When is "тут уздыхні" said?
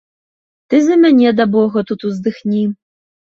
1.91-2.63